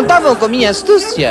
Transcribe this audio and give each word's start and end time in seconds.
contavam 0.00 0.34
com 0.34 0.48
minha 0.48 0.70
astúcia. 0.70 1.30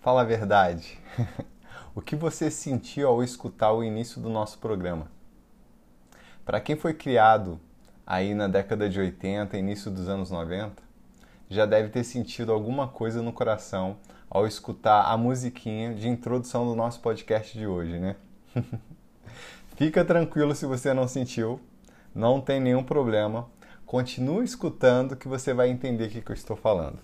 Fala 0.00 0.20
a 0.20 0.24
verdade. 0.24 1.00
o 1.96 2.00
que 2.00 2.14
você 2.14 2.48
sentiu 2.48 3.08
ao 3.08 3.24
escutar 3.24 3.72
o 3.72 3.82
início 3.82 4.20
do 4.20 4.28
nosso 4.28 4.58
programa? 4.58 5.10
Para 6.44 6.60
quem 6.60 6.76
foi 6.76 6.94
criado 6.94 7.58
aí 8.06 8.34
na 8.34 8.46
década 8.46 8.88
de 8.88 9.00
80, 9.00 9.58
início 9.58 9.90
dos 9.90 10.08
anos 10.08 10.30
90, 10.30 10.80
já 11.50 11.66
deve 11.66 11.88
ter 11.88 12.04
sentido 12.04 12.52
alguma 12.52 12.86
coisa 12.86 13.20
no 13.20 13.32
coração 13.32 13.96
ao 14.30 14.46
escutar 14.46 15.10
a 15.10 15.16
musiquinha 15.16 15.92
de 15.92 16.08
introdução 16.08 16.64
do 16.64 16.76
nosso 16.76 17.00
podcast 17.00 17.58
de 17.58 17.66
hoje, 17.66 17.98
né? 17.98 18.14
Fica 19.76 20.04
tranquilo 20.04 20.54
se 20.54 20.66
você 20.66 20.94
não 20.94 21.08
sentiu, 21.08 21.60
não 22.14 22.40
tem 22.40 22.60
nenhum 22.60 22.82
problema. 22.82 23.48
Continue 23.84 24.44
escutando 24.44 25.16
que 25.16 25.28
você 25.28 25.52
vai 25.52 25.68
entender 25.68 26.06
o 26.06 26.10
que 26.10 26.30
eu 26.30 26.34
estou 26.34 26.56
falando. 26.56 26.98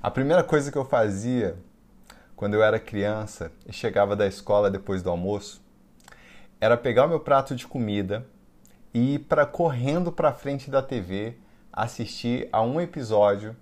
A 0.00 0.10
primeira 0.10 0.44
coisa 0.44 0.70
que 0.70 0.78
eu 0.78 0.84
fazia 0.84 1.56
quando 2.36 2.54
eu 2.54 2.62
era 2.62 2.78
criança 2.78 3.50
e 3.66 3.72
chegava 3.72 4.14
da 4.14 4.26
escola 4.26 4.70
depois 4.70 5.02
do 5.02 5.10
almoço 5.10 5.60
era 6.60 6.76
pegar 6.76 7.06
o 7.06 7.08
meu 7.08 7.20
prato 7.20 7.54
de 7.54 7.66
comida 7.66 8.24
e 8.94 9.14
ir 9.14 9.18
para 9.20 9.44
correndo 9.44 10.12
para 10.12 10.32
frente 10.32 10.70
da 10.70 10.80
TV 10.80 11.36
assistir 11.72 12.48
a 12.52 12.62
um 12.62 12.80
episódio 12.80 13.56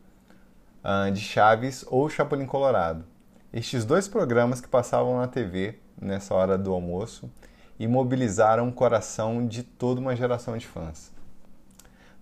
uh, 0.84 1.10
de 1.10 1.20
Chaves 1.20 1.84
ou 1.88 2.08
Chapolin 2.08 2.46
Colorado. 2.46 3.04
Estes 3.52 3.84
dois 3.84 4.06
programas 4.06 4.60
que 4.60 4.68
passavam 4.68 5.18
na 5.18 5.26
TV 5.26 5.78
nessa 6.00 6.34
hora 6.34 6.56
do 6.56 6.72
almoço 6.72 7.30
e 7.78 7.86
mobilizaram 7.86 8.68
o 8.68 8.72
coração 8.72 9.46
de 9.46 9.62
toda 9.62 10.00
uma 10.00 10.16
geração 10.16 10.56
de 10.56 10.66
fãs. 10.66 11.12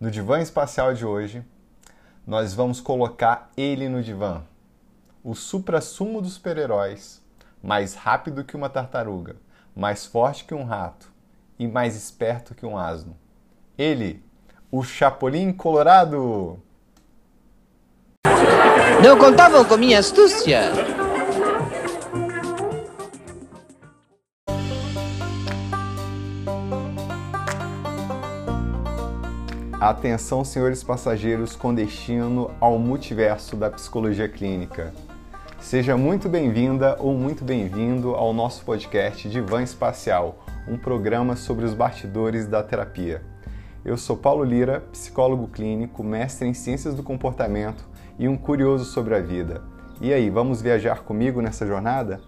No 0.00 0.10
divã 0.10 0.40
espacial 0.40 0.92
de 0.92 1.06
hoje, 1.06 1.44
nós 2.26 2.54
vamos 2.54 2.80
colocar 2.80 3.50
ele 3.56 3.88
no 3.88 4.02
divã. 4.02 4.42
O 5.22 5.34
supra-sumo 5.34 6.20
dos 6.20 6.34
super-heróis, 6.34 7.22
mais 7.62 7.94
rápido 7.94 8.44
que 8.44 8.56
uma 8.56 8.68
tartaruga, 8.68 9.36
mais 9.74 10.04
forte 10.04 10.44
que 10.44 10.54
um 10.54 10.64
rato 10.64 11.12
e 11.58 11.66
mais 11.66 11.96
esperto 11.96 12.54
que 12.54 12.66
um 12.66 12.76
asno. 12.76 13.16
Ele, 13.78 14.22
o 14.70 14.82
Chapolin 14.82 15.52
Colorado! 15.52 16.60
Não 19.02 19.18
contavam 19.18 19.64
com 19.64 19.76
minha 19.76 19.98
astúcia. 19.98 20.72
Atenção, 29.84 30.42
senhores 30.46 30.82
passageiros, 30.82 31.54
com 31.54 31.74
destino 31.74 32.50
ao 32.58 32.78
multiverso 32.78 33.54
da 33.54 33.68
psicologia 33.68 34.26
clínica. 34.26 34.94
Seja 35.60 35.94
muito 35.94 36.26
bem-vinda 36.26 36.96
ou 36.98 37.12
muito 37.12 37.44
bem-vindo 37.44 38.14
ao 38.14 38.32
nosso 38.32 38.64
podcast 38.64 39.28
Divã 39.28 39.62
Espacial, 39.62 40.42
um 40.66 40.78
programa 40.78 41.36
sobre 41.36 41.66
os 41.66 41.74
bastidores 41.74 42.46
da 42.46 42.62
terapia. 42.62 43.20
Eu 43.84 43.98
sou 43.98 44.16
Paulo 44.16 44.42
Lira, 44.42 44.80
psicólogo 44.90 45.48
clínico, 45.48 46.02
mestre 46.02 46.48
em 46.48 46.54
ciências 46.54 46.94
do 46.94 47.02
comportamento 47.02 47.84
e 48.18 48.26
um 48.26 48.38
curioso 48.38 48.86
sobre 48.86 49.14
a 49.14 49.20
vida. 49.20 49.60
E 50.00 50.14
aí, 50.14 50.30
vamos 50.30 50.62
viajar 50.62 51.02
comigo 51.02 51.42
nessa 51.42 51.66
jornada? 51.66 52.22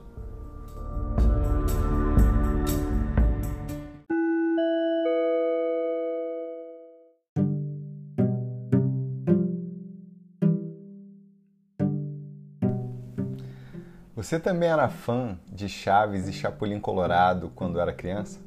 Você 14.27 14.41
também 14.41 14.69
era 14.69 14.89
fã 14.89 15.39
de 15.47 15.69
Chaves 15.69 16.27
e 16.27 16.33
Chapolin 16.33 16.81
Colorado 16.81 17.49
quando 17.55 17.79
era 17.79 17.93
criança? 17.93 18.41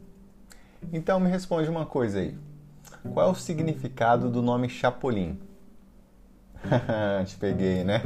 Então 0.92 1.22
me 1.22 1.30
responde 1.30 1.70
uma 1.70 1.86
coisa 1.86 2.20
aí. 2.20 2.38
Qual 3.14 3.30
é 3.30 3.32
o 3.32 3.34
significado 3.34 4.30
do 4.30 4.42
nome 4.42 4.68
Chapolin? 4.68 5.40
Te 7.26 7.38
peguei, 7.38 7.86
né? 7.86 8.02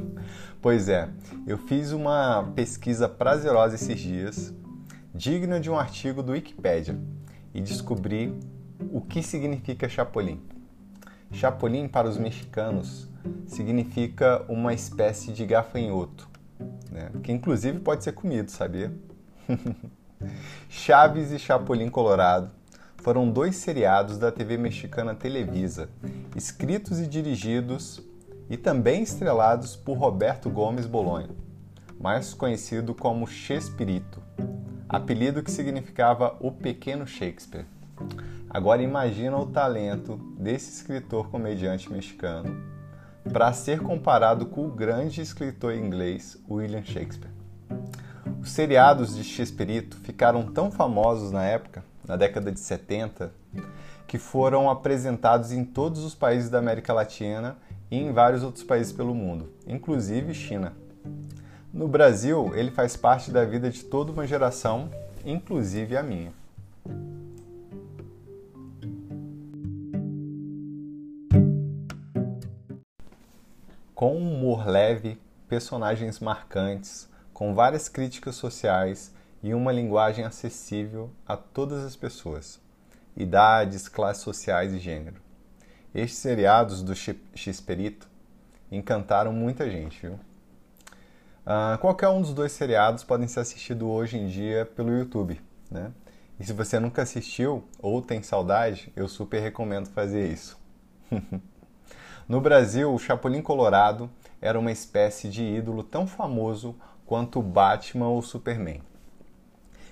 pois 0.62 0.88
é, 0.88 1.10
eu 1.46 1.58
fiz 1.58 1.92
uma 1.92 2.50
pesquisa 2.54 3.06
prazerosa 3.10 3.74
esses 3.74 4.00
dias, 4.00 4.54
digna 5.14 5.60
de 5.60 5.70
um 5.70 5.78
artigo 5.78 6.22
do 6.22 6.32
Wikipedia, 6.32 6.98
e 7.52 7.60
descobri 7.60 8.34
o 8.90 9.02
que 9.02 9.22
significa 9.22 9.86
Chapolin. 9.86 10.40
Chapolin, 11.30 11.88
para 11.88 12.08
os 12.08 12.16
mexicanos, 12.16 13.06
significa 13.46 14.42
uma 14.48 14.72
espécie 14.72 15.30
de 15.30 15.44
gafanhoto 15.44 16.31
né? 16.90 17.10
que 17.22 17.32
inclusive 17.32 17.78
pode 17.80 18.04
ser 18.04 18.12
comido, 18.12 18.50
sabia? 18.50 18.92
Chaves 20.68 21.32
e 21.32 21.38
Chapolin 21.38 21.90
Colorado 21.90 22.50
foram 22.98 23.28
dois 23.28 23.56
seriados 23.56 24.16
da 24.16 24.30
TV 24.30 24.56
mexicana 24.56 25.14
Televisa, 25.14 25.88
escritos 26.36 27.00
e 27.00 27.06
dirigidos 27.06 28.00
e 28.48 28.56
também 28.56 29.02
estrelados 29.02 29.74
por 29.74 29.98
Roberto 29.98 30.48
Gomes 30.48 30.86
Bolonha, 30.86 31.30
mais 31.98 32.32
conhecido 32.32 32.94
como 32.94 33.26
Chespirito, 33.26 34.22
apelido 34.88 35.42
que 35.42 35.50
significava 35.50 36.36
o 36.38 36.52
pequeno 36.52 37.06
Shakespeare. 37.06 37.66
Agora 38.48 38.82
imagina 38.82 39.36
o 39.36 39.46
talento 39.46 40.16
desse 40.38 40.70
escritor 40.70 41.28
comediante 41.28 41.90
mexicano 41.90 42.71
para 43.30 43.52
ser 43.52 43.80
comparado 43.80 44.46
com 44.46 44.66
o 44.66 44.70
grande 44.70 45.20
escritor 45.20 45.74
inglês 45.74 46.38
William 46.48 46.82
Shakespeare. 46.82 47.30
Os 48.40 48.50
seriados 48.50 49.14
de 49.14 49.22
Chespirito 49.22 49.96
ficaram 49.98 50.42
tão 50.42 50.70
famosos 50.70 51.30
na 51.30 51.44
época, 51.44 51.84
na 52.06 52.16
década 52.16 52.50
de 52.50 52.58
70, 52.58 53.32
que 54.06 54.18
foram 54.18 54.68
apresentados 54.68 55.52
em 55.52 55.64
todos 55.64 56.02
os 56.02 56.14
países 56.14 56.50
da 56.50 56.58
América 56.58 56.92
Latina 56.92 57.56
e 57.90 57.96
em 57.96 58.12
vários 58.12 58.42
outros 58.42 58.64
países 58.64 58.92
pelo 58.92 59.14
mundo, 59.14 59.52
inclusive 59.66 60.34
China. 60.34 60.72
No 61.72 61.88
Brasil, 61.88 62.52
ele 62.54 62.70
faz 62.70 62.96
parte 62.96 63.30
da 63.30 63.44
vida 63.44 63.70
de 63.70 63.84
toda 63.84 64.12
uma 64.12 64.26
geração, 64.26 64.90
inclusive 65.24 65.96
a 65.96 66.02
minha. 66.02 66.32
Com 74.02 74.16
um 74.16 74.34
humor 74.34 74.66
leve, 74.66 75.16
personagens 75.48 76.18
marcantes, 76.18 77.08
com 77.32 77.54
várias 77.54 77.88
críticas 77.88 78.34
sociais 78.34 79.14
e 79.40 79.54
uma 79.54 79.70
linguagem 79.70 80.24
acessível 80.24 81.08
a 81.24 81.36
todas 81.36 81.84
as 81.84 81.94
pessoas, 81.94 82.60
idades, 83.16 83.86
classes 83.86 84.24
sociais 84.24 84.72
e 84.72 84.80
gênero. 84.80 85.22
Estes 85.94 86.18
seriados 86.18 86.82
do 86.82 86.92
Xperito 86.96 88.08
encantaram 88.72 89.32
muita 89.32 89.70
gente, 89.70 90.00
viu? 90.04 90.14
Uh, 91.46 91.78
qualquer 91.80 92.08
um 92.08 92.22
dos 92.22 92.34
dois 92.34 92.50
seriados 92.50 93.04
podem 93.04 93.28
ser 93.28 93.38
assistidos 93.38 93.86
hoje 93.86 94.18
em 94.18 94.26
dia 94.26 94.66
pelo 94.74 94.90
YouTube, 94.90 95.40
né? 95.70 95.92
E 96.40 96.44
se 96.44 96.52
você 96.52 96.80
nunca 96.80 97.02
assistiu 97.02 97.62
ou 97.78 98.02
tem 98.02 98.20
saudade, 98.20 98.92
eu 98.96 99.06
super 99.06 99.40
recomendo 99.40 99.86
fazer 99.90 100.28
isso. 100.28 100.58
No 102.28 102.40
Brasil, 102.40 102.92
o 102.92 102.98
Chapolin 102.98 103.42
Colorado 103.42 104.08
era 104.40 104.58
uma 104.58 104.70
espécie 104.70 105.28
de 105.28 105.42
ídolo 105.42 105.82
tão 105.82 106.06
famoso 106.06 106.76
quanto 107.04 107.42
Batman 107.42 108.08
ou 108.08 108.22
Superman. 108.22 108.80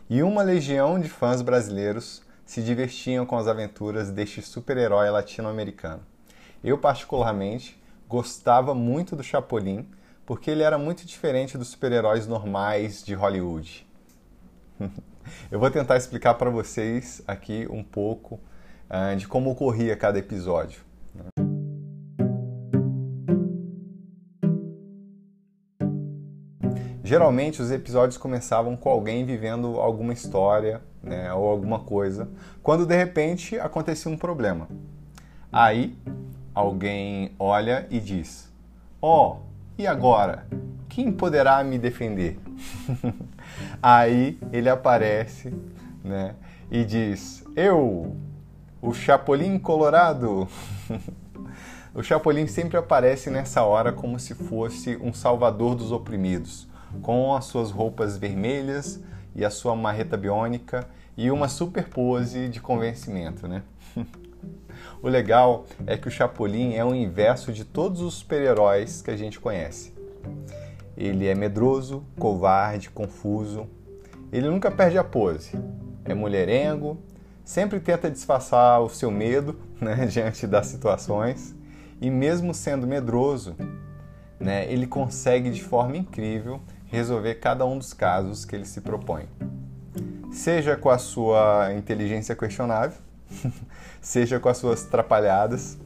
E 0.08 0.22
uma 0.22 0.42
legião 0.42 0.98
de 0.98 1.08
fãs 1.08 1.42
brasileiros 1.42 2.22
se 2.44 2.62
divertiam 2.62 3.24
com 3.26 3.36
as 3.36 3.46
aventuras 3.46 4.10
deste 4.10 4.42
super-herói 4.42 5.08
latino-americano. 5.10 6.02
Eu, 6.62 6.78
particularmente, 6.78 7.80
gostava 8.08 8.74
muito 8.74 9.14
do 9.14 9.22
Chapolin 9.22 9.88
porque 10.26 10.50
ele 10.50 10.62
era 10.62 10.78
muito 10.78 11.06
diferente 11.06 11.58
dos 11.58 11.68
super-heróis 11.68 12.26
normais 12.26 13.04
de 13.04 13.14
Hollywood. 13.14 13.86
Eu 15.50 15.60
vou 15.60 15.70
tentar 15.70 15.96
explicar 15.96 16.34
para 16.34 16.50
vocês 16.50 17.22
aqui 17.26 17.66
um 17.70 17.84
pouco 17.84 18.40
uh, 18.88 19.14
de 19.16 19.28
como 19.28 19.50
ocorria 19.50 19.96
cada 19.96 20.18
episódio. 20.18 20.80
Geralmente 27.10 27.60
os 27.60 27.72
episódios 27.72 28.16
começavam 28.16 28.76
com 28.76 28.88
alguém 28.88 29.24
vivendo 29.24 29.80
alguma 29.80 30.12
história 30.12 30.80
né, 31.02 31.34
ou 31.34 31.48
alguma 31.48 31.80
coisa, 31.80 32.28
quando 32.62 32.86
de 32.86 32.94
repente 32.94 33.58
acontecia 33.58 34.08
um 34.08 34.16
problema. 34.16 34.68
Aí 35.50 35.98
alguém 36.54 37.34
olha 37.36 37.84
e 37.90 37.98
diz: 37.98 38.48
Ó, 39.02 39.32
oh, 39.32 39.36
e 39.76 39.88
agora? 39.88 40.46
Quem 40.88 41.10
poderá 41.10 41.64
me 41.64 41.80
defender? 41.80 42.38
Aí 43.82 44.38
ele 44.52 44.68
aparece, 44.68 45.52
né? 46.04 46.36
E 46.70 46.84
diz: 46.84 47.42
Eu, 47.56 48.14
o 48.80 48.94
Chapolin 48.94 49.58
Colorado. 49.58 50.46
o 51.92 52.04
Chapolin 52.04 52.46
sempre 52.46 52.76
aparece 52.76 53.30
nessa 53.30 53.64
hora 53.64 53.92
como 53.92 54.16
se 54.20 54.32
fosse 54.32 54.96
um 55.02 55.12
salvador 55.12 55.74
dos 55.74 55.90
oprimidos, 55.90 56.69
com 57.02 57.34
as 57.34 57.46
suas 57.46 57.70
roupas 57.70 58.16
vermelhas 58.16 59.00
e 59.34 59.44
a 59.44 59.50
sua 59.50 59.76
marreta 59.76 60.16
biônica 60.16 60.86
e 61.16 61.30
uma 61.30 61.48
super 61.48 61.88
pose 61.88 62.48
de 62.48 62.60
convencimento, 62.60 63.46
né? 63.46 63.62
o 65.02 65.08
legal 65.08 65.66
é 65.86 65.96
que 65.96 66.08
o 66.08 66.10
Chapolin 66.10 66.74
é 66.74 66.84
o 66.84 66.94
inverso 66.94 67.52
de 67.52 67.64
todos 67.64 68.00
os 68.00 68.14
super-heróis 68.14 69.02
que 69.02 69.10
a 69.10 69.16
gente 69.16 69.38
conhece. 69.38 69.92
Ele 70.96 71.26
é 71.26 71.34
medroso, 71.34 72.04
covarde, 72.18 72.90
confuso. 72.90 73.66
Ele 74.32 74.48
nunca 74.48 74.70
perde 74.70 74.98
a 74.98 75.04
pose. 75.04 75.52
É 76.04 76.14
mulherengo, 76.14 76.98
sempre 77.44 77.80
tenta 77.80 78.10
disfarçar 78.10 78.80
o 78.80 78.88
seu 78.88 79.10
medo 79.10 79.58
né, 79.80 80.06
diante 80.06 80.46
das 80.46 80.66
situações. 80.66 81.54
E 82.00 82.10
mesmo 82.10 82.54
sendo 82.54 82.86
medroso, 82.86 83.54
né, 84.38 84.70
ele 84.72 84.86
consegue 84.86 85.50
de 85.50 85.62
forma 85.62 85.96
incrível 85.96 86.60
resolver 86.90 87.36
cada 87.36 87.64
um 87.64 87.78
dos 87.78 87.94
casos 87.94 88.44
que 88.44 88.54
ele 88.56 88.64
se 88.64 88.80
propõe. 88.80 89.26
Seja 90.32 90.76
com 90.76 90.90
a 90.90 90.98
sua 90.98 91.72
inteligência 91.74 92.34
questionável, 92.34 92.98
seja 94.00 94.38
com 94.38 94.48
as 94.48 94.58
suas 94.58 94.84
trapalhadas. 94.84 95.78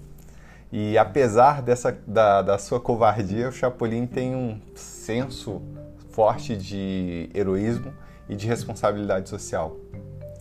E 0.72 0.98
apesar 0.98 1.62
dessa, 1.62 1.96
da, 2.06 2.42
da 2.42 2.58
sua 2.58 2.80
covardia, 2.80 3.48
o 3.48 3.52
Chapolin 3.52 4.06
tem 4.06 4.34
um 4.34 4.60
senso 4.74 5.62
forte 6.10 6.56
de 6.56 7.30
heroísmo 7.34 7.92
e 8.28 8.34
de 8.34 8.46
responsabilidade 8.46 9.28
social. 9.28 9.76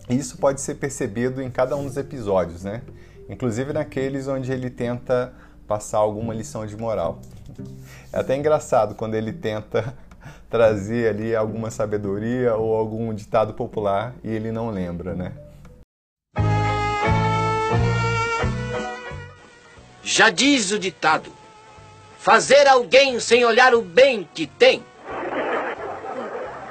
Isso 0.08 0.38
pode 0.38 0.60
ser 0.60 0.74
percebido 0.74 1.40
em 1.40 1.50
cada 1.50 1.76
um 1.76 1.84
dos 1.84 1.96
episódios, 1.96 2.64
né? 2.64 2.82
Inclusive 3.28 3.72
naqueles 3.72 4.28
onde 4.28 4.52
ele 4.52 4.70
tenta 4.70 5.32
passar 5.66 5.98
alguma 5.98 6.34
lição 6.34 6.66
de 6.66 6.76
moral. 6.76 7.20
É 8.12 8.18
até 8.18 8.36
engraçado 8.36 8.94
quando 8.94 9.14
ele 9.14 9.32
tenta 9.32 9.94
trazer 10.50 11.08
ali 11.08 11.34
alguma 11.34 11.70
sabedoria 11.70 12.54
ou 12.54 12.74
algum 12.74 13.12
ditado 13.14 13.54
popular 13.54 14.14
e 14.22 14.30
ele 14.30 14.50
não 14.50 14.70
lembra, 14.70 15.14
né? 15.14 15.32
Já 20.02 20.30
diz 20.30 20.70
o 20.70 20.78
ditado: 20.78 21.32
fazer 22.18 22.66
alguém 22.68 23.18
sem 23.18 23.44
olhar 23.44 23.74
o 23.74 23.82
bem 23.82 24.28
que 24.34 24.46
tem. 24.46 24.84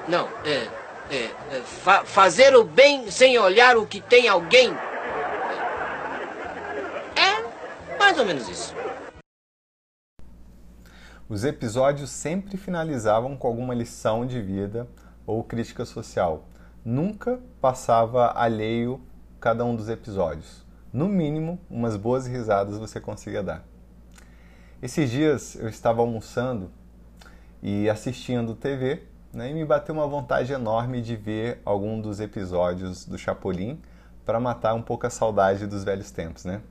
Não, 0.07 0.27
é. 0.45 0.67
é, 1.09 1.29
é 1.51 1.61
fa 1.83 2.03
fazer 2.03 2.55
o 2.55 2.63
bem 2.63 3.09
sem 3.09 3.37
olhar 3.39 3.77
o 3.77 3.85
que 3.85 3.99
tem 4.01 4.27
alguém. 4.27 4.71
É 7.15 7.97
mais 7.97 8.17
ou 8.17 8.25
menos 8.25 8.47
isso. 8.47 8.82
Os 11.33 11.43
episódios 11.43 12.11
sempre 12.11 12.57
finalizavam 12.57 13.35
com 13.35 13.47
alguma 13.47 13.73
lição 13.73 14.23
de 14.23 14.39
vida 14.39 14.87
ou 15.25 15.43
crítica 15.43 15.83
social. 15.83 16.47
Nunca 16.85 17.39
passava 17.59 18.31
alheio 18.35 19.01
cada 19.39 19.65
um 19.65 19.75
dos 19.75 19.89
episódios. 19.89 20.63
No 20.93 21.07
mínimo, 21.07 21.59
umas 21.71 21.97
boas 21.97 22.27
risadas 22.27 22.77
você 22.77 22.99
conseguia 22.99 23.41
dar. 23.41 23.65
Esses 24.79 25.09
dias 25.09 25.55
eu 25.55 25.67
estava 25.67 26.01
almoçando 26.01 26.69
e 27.63 27.89
assistindo 27.89 28.53
TV 28.53 29.01
né, 29.33 29.49
e 29.49 29.55
me 29.55 29.65
bateu 29.65 29.95
uma 29.95 30.05
vontade 30.05 30.53
enorme 30.53 31.01
de 31.01 31.15
ver 31.15 31.63
algum 31.65 31.99
dos 31.99 32.19
episódios 32.19 33.05
do 33.05 33.17
Chapolin 33.17 33.81
para 34.23 34.39
matar 34.39 34.75
um 34.75 34.83
pouco 34.83 35.07
a 35.07 35.09
saudade 35.09 35.65
dos 35.65 35.83
velhos 35.83 36.11
tempos. 36.11 36.45
Né? 36.45 36.61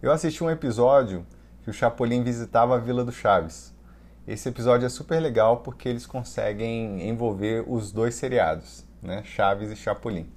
Eu 0.00 0.12
assisti 0.12 0.44
um 0.44 0.50
episódio 0.52 1.26
que 1.64 1.70
o 1.70 1.72
Chapolin 1.72 2.22
visitava 2.22 2.76
a 2.76 2.78
Vila 2.78 3.04
do 3.04 3.10
Chaves 3.10 3.76
esse 4.28 4.46
episódio 4.46 4.84
é 4.84 4.90
super 4.90 5.18
legal 5.20 5.60
porque 5.60 5.88
eles 5.88 6.04
conseguem 6.04 7.08
envolver 7.08 7.64
os 7.66 7.90
dois 7.90 8.14
seriados, 8.14 8.84
né? 9.02 9.22
Chaves 9.24 9.70
e 9.70 9.76
Chapolin. 9.76 10.30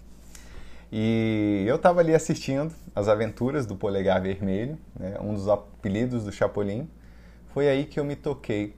E 0.89 1.65
eu 1.67 1.75
estava 1.75 1.99
ali 1.99 2.15
assistindo 2.15 2.73
as 2.95 3.09
aventuras 3.09 3.65
do 3.65 3.75
Polegar 3.75 4.21
Vermelho, 4.21 4.77
né? 4.97 5.17
um 5.19 5.33
dos 5.33 5.49
apelidos 5.49 6.23
do 6.23 6.31
Chapolin. 6.31 6.89
Foi 7.47 7.67
aí 7.67 7.85
que 7.85 7.99
eu 7.99 8.05
me 8.05 8.15
toquei 8.15 8.77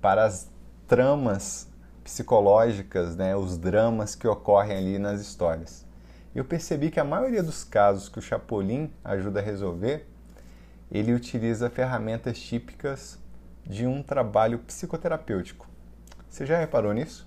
para 0.00 0.24
as 0.24 0.50
tramas 0.88 1.68
psicológicas, 2.02 3.14
né? 3.14 3.36
os 3.36 3.56
dramas 3.56 4.16
que 4.16 4.26
ocorrem 4.26 4.76
ali 4.76 4.98
nas 4.98 5.20
histórias. 5.20 5.86
Eu 6.34 6.44
percebi 6.44 6.90
que 6.90 6.98
a 6.98 7.04
maioria 7.04 7.42
dos 7.42 7.62
casos 7.62 8.08
que 8.08 8.18
o 8.18 8.22
Chapolin 8.22 8.90
ajuda 9.04 9.38
a 9.38 9.42
resolver 9.42 10.11
ele 10.92 11.14
utiliza 11.14 11.70
ferramentas 11.70 12.38
típicas 12.38 13.18
de 13.64 13.86
um 13.86 14.02
trabalho 14.02 14.58
psicoterapêutico. 14.58 15.66
Você 16.28 16.44
já 16.44 16.58
reparou 16.58 16.92
nisso? 16.92 17.26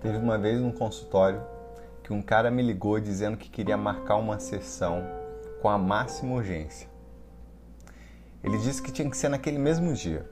Teve 0.00 0.18
uma 0.18 0.38
vez 0.38 0.60
num 0.60 0.70
consultório 0.70 1.42
que 2.04 2.12
um 2.12 2.22
cara 2.22 2.48
me 2.48 2.62
ligou 2.62 3.00
dizendo 3.00 3.36
que 3.36 3.50
queria 3.50 3.76
marcar 3.76 4.16
uma 4.16 4.38
sessão 4.38 5.04
com 5.60 5.68
a 5.68 5.76
máxima 5.76 6.34
urgência. 6.34 6.88
Ele 8.42 8.58
disse 8.58 8.80
que 8.80 8.92
tinha 8.92 9.10
que 9.10 9.16
ser 9.16 9.28
naquele 9.28 9.58
mesmo 9.58 9.92
dia. 9.94 10.30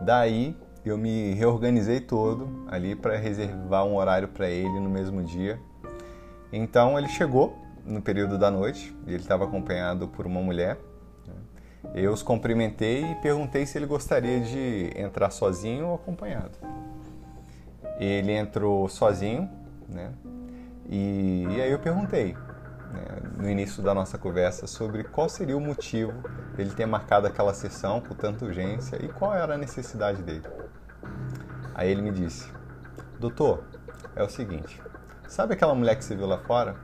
Daí 0.00 0.56
eu 0.84 0.96
me 0.96 1.34
reorganizei 1.34 2.00
todo 2.00 2.64
ali 2.68 2.94
para 2.94 3.16
reservar 3.16 3.84
um 3.84 3.96
horário 3.96 4.28
para 4.28 4.48
ele 4.48 4.80
no 4.80 4.88
mesmo 4.88 5.22
dia. 5.22 5.60
Então 6.52 6.98
ele 6.98 7.08
chegou 7.08 7.56
no 7.84 8.00
período 8.00 8.38
da 8.38 8.50
noite, 8.50 8.94
ele 9.06 9.16
estava 9.16 9.44
acompanhado 9.44 10.08
por 10.08 10.26
uma 10.26 10.40
mulher. 10.40 10.78
Né? 11.26 11.34
Eu 11.94 12.12
os 12.12 12.22
cumprimentei 12.22 13.04
e 13.04 13.14
perguntei 13.16 13.66
se 13.66 13.76
ele 13.78 13.86
gostaria 13.86 14.40
de 14.40 14.90
entrar 14.96 15.30
sozinho 15.30 15.88
ou 15.88 15.94
acompanhado. 15.94 16.58
Ele 17.98 18.32
entrou 18.32 18.88
sozinho, 18.88 19.48
né? 19.88 20.12
E, 20.88 21.46
e 21.50 21.60
aí 21.60 21.70
eu 21.70 21.78
perguntei, 21.78 22.34
né, 22.92 23.04
no 23.36 23.48
início 23.48 23.82
da 23.82 23.94
nossa 23.94 24.18
conversa, 24.18 24.66
sobre 24.66 25.04
qual 25.04 25.28
seria 25.28 25.56
o 25.56 25.60
motivo 25.60 26.12
dele 26.56 26.70
ter 26.70 26.86
marcado 26.86 27.26
aquela 27.26 27.54
sessão 27.54 28.00
com 28.00 28.14
tanta 28.14 28.44
urgência 28.44 28.96
e 29.04 29.08
qual 29.08 29.34
era 29.34 29.54
a 29.54 29.58
necessidade 29.58 30.22
dele. 30.22 30.42
Aí 31.74 31.90
ele 31.90 32.02
me 32.02 32.10
disse: 32.10 32.50
Doutor, 33.18 33.64
é 34.16 34.22
o 34.22 34.28
seguinte, 34.28 34.80
sabe 35.28 35.54
aquela 35.54 35.74
mulher 35.74 35.96
que 35.96 36.04
você 36.04 36.16
viu 36.16 36.26
lá 36.26 36.38
fora? 36.38 36.76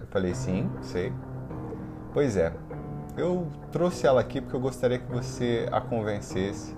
Eu 0.00 0.06
falei: 0.08 0.34
Sim, 0.34 0.70
sei. 0.82 1.12
Pois 2.12 2.36
é, 2.36 2.52
eu 3.16 3.50
trouxe 3.70 4.06
ela 4.06 4.20
aqui 4.20 4.40
porque 4.40 4.56
eu 4.56 4.60
gostaria 4.60 4.98
que 4.98 5.10
você 5.10 5.68
a 5.70 5.80
convencesse 5.80 6.76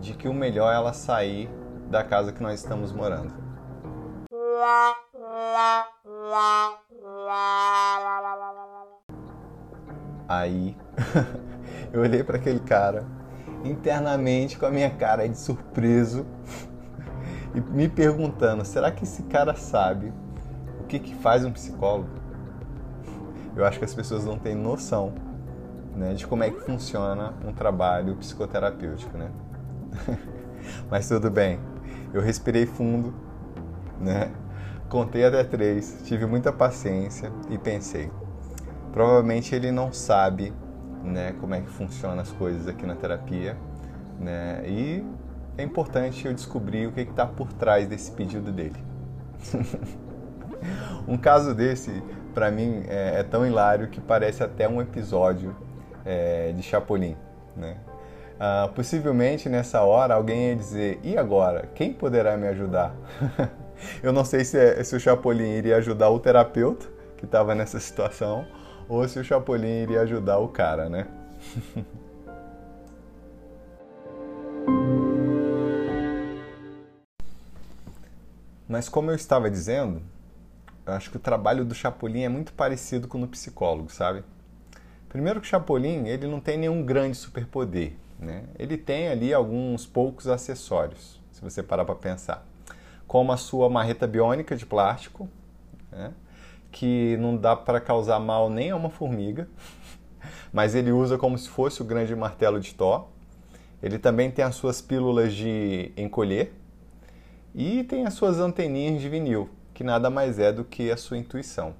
de 0.00 0.14
que 0.14 0.28
o 0.28 0.34
melhor 0.34 0.72
é 0.72 0.76
ela 0.76 0.92
sair 0.92 1.48
da 1.88 2.02
casa 2.02 2.32
que 2.32 2.42
nós 2.42 2.60
estamos 2.60 2.92
morando. 2.92 3.32
Aí 10.28 10.76
eu 11.92 12.00
olhei 12.02 12.22
para 12.22 12.36
aquele 12.36 12.60
cara 12.60 13.04
internamente 13.64 14.58
com 14.58 14.66
a 14.66 14.70
minha 14.70 14.90
cara 14.90 15.28
de 15.28 15.36
surpreso 15.36 16.26
e 17.54 17.60
me 17.60 17.88
perguntando: 17.88 18.64
será 18.64 18.90
que 18.90 19.04
esse 19.04 19.22
cara 19.24 19.54
sabe 19.54 20.12
o 20.80 20.84
que, 20.84 20.98
que 20.98 21.14
faz 21.16 21.44
um 21.44 21.52
psicólogo? 21.52 22.08
Eu 23.54 23.64
acho 23.64 23.78
que 23.78 23.84
as 23.84 23.94
pessoas 23.94 24.24
não 24.24 24.38
têm 24.38 24.54
noção 24.54 25.12
né, 25.94 26.14
de 26.14 26.26
como 26.26 26.42
é 26.42 26.50
que 26.50 26.60
funciona 26.60 27.34
um 27.44 27.52
trabalho 27.52 28.16
psicoterapêutico, 28.16 29.18
né? 29.18 29.30
Mas 30.90 31.08
tudo 31.08 31.30
bem, 31.30 31.58
eu 32.12 32.22
respirei 32.22 32.64
fundo, 32.64 33.12
né? 34.00 34.30
Contei 34.88 35.24
até 35.24 35.44
três, 35.44 36.00
tive 36.04 36.26
muita 36.26 36.52
paciência 36.52 37.32
e 37.48 37.58
pensei: 37.58 38.10
provavelmente 38.92 39.54
ele 39.54 39.70
não 39.70 39.92
sabe 39.92 40.52
né, 41.02 41.34
como 41.40 41.54
é 41.54 41.60
que 41.60 41.68
funcionam 41.68 42.20
as 42.20 42.30
coisas 42.32 42.66
aqui 42.68 42.86
na 42.86 42.94
terapia, 42.94 43.56
né, 44.18 44.62
e 44.66 45.04
é 45.56 45.62
importante 45.62 46.26
eu 46.26 46.34
descobrir 46.34 46.86
o 46.86 46.92
que 46.92 47.00
está 47.00 47.26
por 47.26 47.52
trás 47.52 47.86
desse 47.86 48.12
pedido 48.12 48.50
dele. 48.50 48.76
um 51.06 51.16
caso 51.16 51.54
desse, 51.54 52.02
para 52.34 52.50
mim, 52.50 52.84
é, 52.88 53.20
é, 53.20 53.22
tão 53.22 53.46
hilário 53.46 53.88
que 53.88 54.00
parece 54.00 54.42
até 54.42 54.68
um 54.68 54.80
episódio 54.80 55.56
é, 56.04 56.52
de 56.52 56.62
Chapolin, 56.62 57.16
né? 57.56 57.76
Ah, 58.42 58.70
possivelmente 58.74 59.50
nessa 59.50 59.82
hora 59.82 60.14
alguém 60.14 60.48
ia 60.48 60.56
dizer: 60.56 60.98
e 61.02 61.14
agora? 61.18 61.68
Quem 61.74 61.92
poderá 61.92 62.38
me 62.38 62.48
ajudar? 62.48 62.94
eu 64.02 64.14
não 64.14 64.24
sei 64.24 64.46
se, 64.46 64.58
é, 64.58 64.82
se 64.82 64.96
o 64.96 65.00
Chapolin 65.00 65.50
iria 65.50 65.76
ajudar 65.76 66.08
o 66.08 66.18
terapeuta 66.18 66.86
que 67.18 67.26
estava 67.26 67.54
nessa 67.54 67.78
situação 67.78 68.46
ou 68.90 69.08
se 69.08 69.18
o 69.20 69.24
Chapolin 69.24 69.82
iria 69.84 70.00
ajudar 70.00 70.38
o 70.38 70.48
cara, 70.48 70.88
né? 70.88 71.06
Mas 78.68 78.88
como 78.88 79.12
eu 79.12 79.14
estava 79.14 79.48
dizendo, 79.48 80.02
eu 80.84 80.92
acho 80.92 81.08
que 81.08 81.16
o 81.16 81.20
trabalho 81.20 81.64
do 81.64 81.72
Chapolin 81.74 82.22
é 82.22 82.28
muito 82.28 82.52
parecido 82.52 83.06
com 83.06 83.18
o 83.18 83.20
do 83.20 83.28
psicólogo, 83.28 83.92
sabe? 83.92 84.24
Primeiro 85.08 85.40
que 85.40 85.46
o 85.46 85.50
Chapolin, 85.50 86.08
ele 86.08 86.26
não 86.26 86.40
tem 86.40 86.58
nenhum 86.58 86.84
grande 86.84 87.16
superpoder, 87.16 87.92
né? 88.18 88.42
Ele 88.58 88.76
tem 88.76 89.08
ali 89.08 89.32
alguns 89.32 89.86
poucos 89.86 90.26
acessórios, 90.26 91.20
se 91.30 91.40
você 91.40 91.62
parar 91.62 91.84
para 91.84 91.94
pensar. 91.94 92.44
Como 93.06 93.30
a 93.30 93.36
sua 93.36 93.70
marreta 93.70 94.04
biônica 94.06 94.56
de 94.56 94.66
plástico, 94.66 95.28
né? 95.92 96.12
Que 96.70 97.16
não 97.18 97.36
dá 97.36 97.56
para 97.56 97.80
causar 97.80 98.18
mal 98.18 98.48
nem 98.48 98.70
a 98.70 98.76
uma 98.76 98.90
formiga, 98.90 99.48
mas 100.52 100.74
ele 100.74 100.92
usa 100.92 101.18
como 101.18 101.36
se 101.36 101.48
fosse 101.48 101.82
o 101.82 101.84
grande 101.84 102.14
martelo 102.14 102.60
de 102.60 102.74
Thor. 102.74 103.08
Ele 103.82 103.98
também 103.98 104.30
tem 104.30 104.44
as 104.44 104.54
suas 104.54 104.80
pílulas 104.80 105.32
de 105.32 105.92
encolher 105.96 106.52
e 107.54 107.82
tem 107.84 108.06
as 108.06 108.14
suas 108.14 108.38
anteninhas 108.38 109.00
de 109.00 109.08
vinil, 109.08 109.48
que 109.74 109.82
nada 109.82 110.10
mais 110.10 110.38
é 110.38 110.52
do 110.52 110.64
que 110.64 110.90
a 110.90 110.96
sua 110.96 111.16
intuição. 111.16 111.74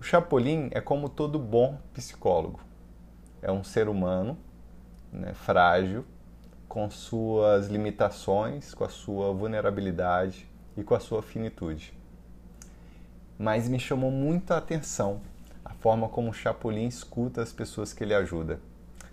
O 0.00 0.02
Chapolin 0.02 0.68
é 0.72 0.80
como 0.80 1.08
todo 1.08 1.38
bom 1.38 1.78
psicólogo. 1.94 2.60
É 3.40 3.50
um 3.50 3.64
ser 3.64 3.88
humano 3.88 4.36
né, 5.12 5.32
frágil, 5.32 6.04
com 6.68 6.90
suas 6.90 7.68
limitações, 7.68 8.74
com 8.74 8.84
a 8.84 8.88
sua 8.88 9.32
vulnerabilidade 9.32 10.48
e 10.76 10.82
com 10.82 10.94
a 10.94 11.00
sua 11.00 11.22
finitude. 11.22 11.96
Mas 13.38 13.68
me 13.68 13.78
chamou 13.78 14.10
muita 14.10 14.56
atenção 14.56 15.20
a 15.64 15.74
forma 15.74 16.08
como 16.08 16.30
o 16.30 16.34
Chapolin 16.34 16.86
escuta 16.86 17.42
as 17.42 17.52
pessoas 17.52 17.92
que 17.92 18.04
ele 18.04 18.14
ajuda. 18.14 18.60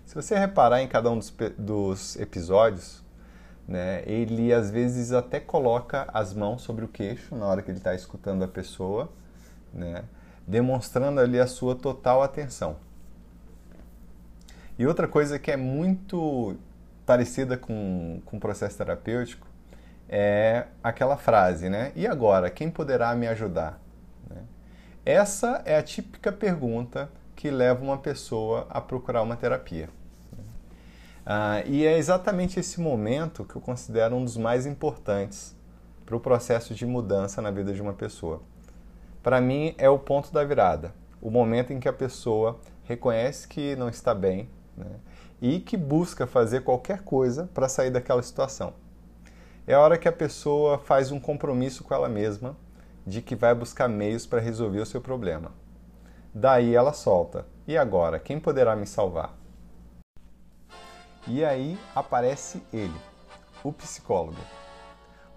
Se 0.04 0.14
você 0.14 0.38
reparar 0.38 0.82
em 0.82 0.88
cada 0.88 1.10
um 1.10 1.18
dos, 1.18 1.34
dos 1.56 2.16
episódios, 2.16 3.02
né, 3.66 4.02
ele 4.06 4.52
às 4.52 4.70
vezes 4.70 5.12
até 5.12 5.40
coloca 5.40 6.06
as 6.12 6.34
mãos 6.34 6.62
sobre 6.62 6.84
o 6.84 6.88
queixo 6.88 7.34
na 7.34 7.46
hora 7.46 7.62
que 7.62 7.70
ele 7.70 7.78
está 7.78 7.94
escutando 7.94 8.42
a 8.42 8.48
pessoa, 8.48 9.10
né, 9.72 10.04
demonstrando 10.46 11.20
ali 11.20 11.40
a 11.40 11.46
sua 11.46 11.74
total 11.74 12.22
atenção. 12.22 12.76
E 14.78 14.86
outra 14.86 15.06
coisa 15.06 15.38
que 15.38 15.50
é 15.50 15.56
muito 15.56 16.56
parecida 17.06 17.56
com, 17.56 18.20
com 18.24 18.36
o 18.36 18.40
processo 18.40 18.76
terapêutico 18.76 19.46
é 20.08 20.66
aquela 20.82 21.16
frase, 21.16 21.68
né? 21.68 21.92
E 21.94 22.06
agora, 22.06 22.50
quem 22.50 22.70
poderá 22.70 23.14
me 23.14 23.26
ajudar? 23.28 23.80
Essa 25.04 25.62
é 25.64 25.76
a 25.76 25.82
típica 25.82 26.30
pergunta 26.30 27.10
que 27.34 27.50
leva 27.50 27.82
uma 27.82 27.98
pessoa 27.98 28.68
a 28.70 28.80
procurar 28.80 29.22
uma 29.22 29.34
terapia. 29.34 29.88
Ah, 31.26 31.60
e 31.66 31.84
é 31.84 31.98
exatamente 31.98 32.60
esse 32.60 32.80
momento 32.80 33.44
que 33.44 33.56
eu 33.56 33.60
considero 33.60 34.14
um 34.14 34.24
dos 34.24 34.36
mais 34.36 34.64
importantes 34.64 35.56
para 36.06 36.14
o 36.14 36.20
processo 36.20 36.72
de 36.72 36.86
mudança 36.86 37.42
na 37.42 37.50
vida 37.50 37.72
de 37.72 37.82
uma 37.82 37.92
pessoa. 37.92 38.42
Para 39.24 39.40
mim, 39.40 39.74
é 39.76 39.90
o 39.90 39.98
ponto 39.98 40.32
da 40.32 40.44
virada, 40.44 40.94
o 41.20 41.32
momento 41.32 41.72
em 41.72 41.80
que 41.80 41.88
a 41.88 41.92
pessoa 41.92 42.60
reconhece 42.84 43.48
que 43.48 43.74
não 43.74 43.88
está 43.88 44.14
bem 44.14 44.48
né, 44.76 44.86
e 45.40 45.58
que 45.58 45.76
busca 45.76 46.28
fazer 46.28 46.62
qualquer 46.62 47.02
coisa 47.02 47.50
para 47.52 47.68
sair 47.68 47.90
daquela 47.90 48.22
situação. 48.22 48.72
É 49.66 49.74
a 49.74 49.80
hora 49.80 49.98
que 49.98 50.06
a 50.06 50.12
pessoa 50.12 50.78
faz 50.78 51.10
um 51.10 51.18
compromisso 51.18 51.82
com 51.82 51.92
ela 51.92 52.08
mesma 52.08 52.56
de 53.06 53.20
que 53.20 53.34
vai 53.34 53.54
buscar 53.54 53.88
meios 53.88 54.26
para 54.26 54.40
resolver 54.40 54.80
o 54.80 54.86
seu 54.86 55.00
problema. 55.00 55.52
Daí 56.34 56.74
ela 56.74 56.92
solta: 56.92 57.46
E 57.66 57.76
agora, 57.76 58.18
quem 58.18 58.40
poderá 58.40 58.74
me 58.74 58.86
salvar? 58.86 59.36
E 61.26 61.44
aí 61.44 61.78
aparece 61.94 62.62
ele, 62.72 63.00
o 63.62 63.72
psicólogo. 63.72 64.40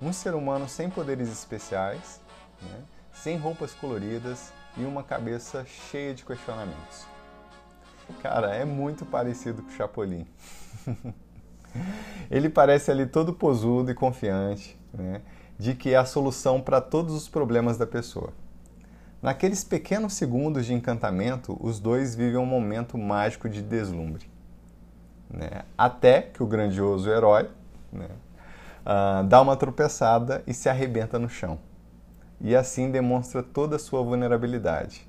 Um 0.02 0.12
ser 0.12 0.34
humano 0.34 0.68
sem 0.68 0.90
poderes 0.90 1.32
especiais, 1.32 2.20
né, 2.62 2.84
sem 3.14 3.38
roupas 3.38 3.74
coloridas 3.74 4.52
e 4.78 4.84
uma 4.84 5.04
cabeça 5.04 5.66
cheia 5.66 6.14
de 6.14 6.26
questionamentos. 6.26 7.06
Cara, 8.22 8.56
é 8.56 8.66
muito 8.66 9.06
parecido 9.06 9.62
com 9.62 9.70
o 9.70 9.72
Chapolin. 9.72 10.28
ele 12.30 12.50
parece 12.50 12.92
ali 12.92 13.06
todo 13.06 13.34
posudo 13.34 13.92
e 13.92 13.94
confiante, 13.94 14.80
né, 14.94 15.22
de 15.58 15.74
que 15.74 15.94
é 15.94 15.98
a 15.98 16.06
solução 16.06 16.62
para 16.62 16.82
todos 16.82 17.14
os 17.14 17.28
problemas 17.28 17.78
da 17.78 17.88
pessoa. 17.88 18.34
Naqueles 19.22 19.64
pequenos 19.64 20.14
segundos 20.14 20.66
de 20.66 20.74
encantamento, 20.74 21.58
os 21.60 21.80
dois 21.80 22.16
vivem 22.16 22.38
um 22.38 22.46
momento 22.46 22.98
mágico 22.98 23.50
de 23.50 23.62
deslumbre 23.62 24.36
né? 25.30 25.64
até 25.78 26.22
que 26.22 26.42
o 26.42 26.48
grandioso 26.48 27.10
herói 27.10 27.50
né, 27.92 28.08
uh, 28.86 29.24
dá 29.26 29.42
uma 29.42 29.56
tropeçada 29.56 30.44
e 30.48 30.54
se 30.54 30.70
arrebenta 30.70 31.20
no 31.20 31.30
chão. 31.30 31.60
E 32.40 32.56
assim 32.56 32.92
demonstra 32.92 33.42
toda 33.42 33.78
a 33.78 33.80
sua 33.80 34.04
vulnerabilidade. 34.04 35.08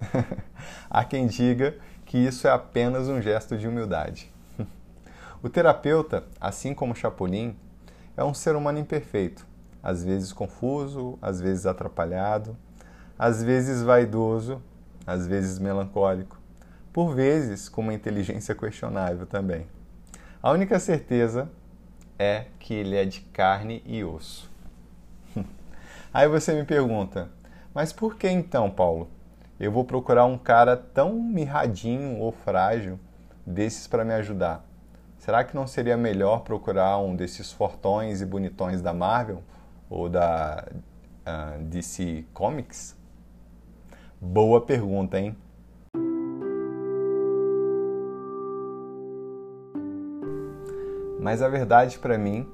Há 0.88 1.04
quem 1.04 1.26
diga 1.26 1.76
que 2.04 2.18
isso 2.18 2.46
é 2.46 2.50
apenas 2.50 3.08
um 3.08 3.20
gesto 3.20 3.56
de 3.56 3.66
humildade. 3.66 4.32
o 5.42 5.48
terapeuta, 5.48 6.24
assim 6.40 6.72
como 6.72 6.94
Chapolin, 6.94 7.56
é 8.16 8.24
um 8.24 8.32
ser 8.32 8.56
humano 8.56 8.78
imperfeito, 8.78 9.46
às 9.86 10.02
vezes 10.02 10.32
confuso, 10.32 11.16
às 11.22 11.40
vezes 11.40 11.64
atrapalhado, 11.64 12.56
às 13.16 13.40
vezes 13.40 13.82
vaidoso, 13.82 14.60
às 15.06 15.28
vezes 15.28 15.60
melancólico, 15.60 16.40
por 16.92 17.14
vezes 17.14 17.68
com 17.68 17.82
uma 17.82 17.94
inteligência 17.94 18.52
questionável 18.52 19.26
também. 19.26 19.64
A 20.42 20.50
única 20.50 20.80
certeza 20.80 21.48
é 22.18 22.46
que 22.58 22.74
ele 22.74 22.96
é 22.96 23.04
de 23.04 23.20
carne 23.20 23.80
e 23.86 24.02
osso. 24.02 24.50
Aí 26.12 26.26
você 26.26 26.52
me 26.52 26.64
pergunta, 26.64 27.30
mas 27.72 27.92
por 27.92 28.16
que 28.16 28.28
então, 28.28 28.68
Paulo? 28.68 29.08
Eu 29.60 29.70
vou 29.70 29.84
procurar 29.84 30.24
um 30.24 30.36
cara 30.36 30.76
tão 30.76 31.14
mirradinho 31.14 32.18
ou 32.18 32.32
frágil 32.32 32.98
desses 33.46 33.86
para 33.86 34.04
me 34.04 34.14
ajudar. 34.14 34.66
Será 35.16 35.44
que 35.44 35.54
não 35.54 35.68
seria 35.68 35.96
melhor 35.96 36.40
procurar 36.40 36.98
um 36.98 37.14
desses 37.14 37.52
fortões 37.52 38.20
e 38.20 38.26
bonitões 38.26 38.82
da 38.82 38.92
Marvel 38.92 39.44
ou 39.88 40.08
da 40.08 40.66
uh, 40.72 40.82
ah, 41.24 41.56
DC 41.60 42.24
Comics? 42.32 42.96
Boa 44.20 44.60
pergunta, 44.60 45.18
hein? 45.18 45.36
Mas 51.20 51.42
a 51.42 51.48
verdade 51.48 51.98
para 51.98 52.16
mim 52.16 52.48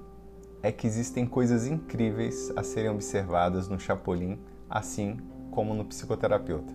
é 0.63 0.73
que 0.73 0.87
existem 0.87 1.27
coisas 1.27 1.67
incríveis 1.67 2.51
a 2.57 2.63
serem 2.63 2.91
observadas 2.91 3.69
no 3.69 3.79
Chapolin, 3.79 4.39
assim 4.71 5.19
como 5.51 5.75
no 5.75 5.85
psicoterapeuta. 5.85 6.73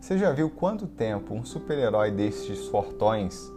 Você 0.00 0.16
já 0.16 0.32
viu 0.32 0.48
quanto 0.48 0.86
tempo 0.86 1.34
um 1.34 1.44
super-herói 1.44 2.10
destes 2.10 2.68
fortões 2.68 3.50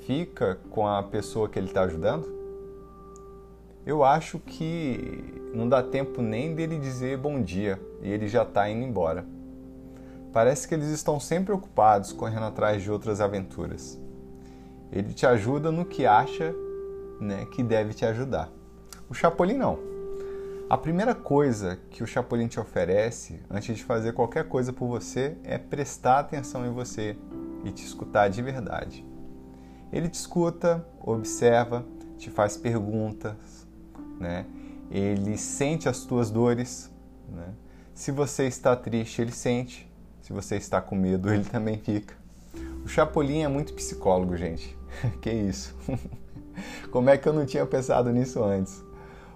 fica 0.00 0.60
com 0.70 0.86
a 0.86 1.02
pessoa 1.02 1.48
que 1.48 1.58
ele 1.58 1.68
está 1.68 1.82
ajudando? 1.82 2.41
Eu 3.84 4.04
acho 4.04 4.38
que 4.38 5.50
não 5.52 5.68
dá 5.68 5.82
tempo 5.82 6.22
nem 6.22 6.54
dele 6.54 6.78
dizer 6.78 7.18
bom 7.18 7.42
dia 7.42 7.80
e 8.00 8.10
ele 8.10 8.28
já 8.28 8.42
está 8.44 8.70
indo 8.70 8.84
embora. 8.84 9.26
Parece 10.32 10.68
que 10.68 10.74
eles 10.74 10.88
estão 10.88 11.18
sempre 11.18 11.52
ocupados 11.52 12.12
correndo 12.12 12.44
atrás 12.44 12.80
de 12.80 12.90
outras 12.90 13.20
aventuras. 13.20 14.00
Ele 14.90 15.12
te 15.12 15.26
ajuda 15.26 15.72
no 15.72 15.84
que 15.84 16.06
acha 16.06 16.54
né, 17.20 17.44
que 17.46 17.62
deve 17.62 17.92
te 17.92 18.04
ajudar. 18.04 18.50
O 19.10 19.14
Chapolin 19.14 19.58
não. 19.58 19.78
A 20.70 20.78
primeira 20.78 21.14
coisa 21.14 21.78
que 21.90 22.04
o 22.04 22.06
Chapolin 22.06 22.46
te 22.46 22.60
oferece 22.60 23.42
antes 23.50 23.76
de 23.76 23.84
fazer 23.84 24.12
qualquer 24.12 24.48
coisa 24.48 24.72
por 24.72 24.86
você 24.86 25.36
é 25.42 25.58
prestar 25.58 26.20
atenção 26.20 26.64
em 26.64 26.70
você 26.70 27.16
e 27.64 27.72
te 27.72 27.84
escutar 27.84 28.28
de 28.28 28.40
verdade. 28.40 29.04
Ele 29.92 30.08
te 30.08 30.14
escuta, 30.14 30.86
observa, 31.00 31.84
te 32.16 32.30
faz 32.30 32.56
perguntas, 32.56 33.61
né? 34.18 34.46
ele 34.92 35.38
sente 35.38 35.88
as 35.88 36.04
tuas 36.04 36.30
dores. 36.30 36.90
Né? 37.28 37.48
Se 37.94 38.12
você 38.12 38.46
está 38.46 38.76
triste, 38.76 39.22
ele 39.22 39.32
sente. 39.32 39.90
Se 40.20 40.32
você 40.32 40.56
está 40.56 40.80
com 40.80 40.94
medo, 40.94 41.32
ele 41.32 41.44
também 41.44 41.78
fica. 41.78 42.14
O 42.84 42.88
Chapolin 42.88 43.42
é 43.42 43.48
muito 43.48 43.72
psicólogo, 43.72 44.36
gente. 44.36 44.76
que 45.20 45.30
isso? 45.30 45.74
Como 46.92 47.08
é 47.08 47.16
que 47.16 47.26
eu 47.26 47.32
não 47.32 47.46
tinha 47.46 47.64
pensado 47.64 48.10
nisso 48.10 48.44
antes? 48.44 48.82